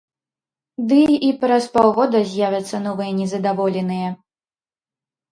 Ды 0.91 0.99
і 1.25 1.27
праз 1.41 1.67
паўгода 1.75 2.21
з'явяцца 2.29 2.79
новыя 2.85 3.11
незадаволеныя. 3.19 4.09